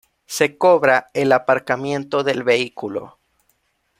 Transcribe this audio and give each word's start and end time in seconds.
Se 0.25 0.57
cobra 0.57 1.11
el 1.13 1.31
aparcamiento 1.31 2.23
del 2.23 2.41
vehículo. 2.43 3.19